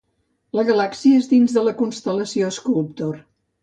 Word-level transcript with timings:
La 0.59 0.63
galàxia 0.69 1.21
és 1.25 1.29
dins 1.35 1.55
de 1.59 1.67
la 1.69 1.77
constel·lació 1.85 2.53
Sculptor. 2.61 3.19